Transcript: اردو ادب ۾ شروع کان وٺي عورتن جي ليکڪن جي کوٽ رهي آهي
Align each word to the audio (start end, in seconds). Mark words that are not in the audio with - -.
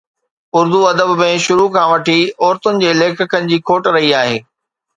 اردو 0.57 0.79
ادب 0.91 1.09
۾ 1.19 1.27
شروع 1.45 1.67
کان 1.75 1.85
وٺي 1.91 2.17
عورتن 2.45 2.81
جي 2.85 2.97
ليکڪن 3.03 3.53
جي 3.53 3.63
کوٽ 3.71 3.93
رهي 3.95 4.13
آهي 4.25 4.37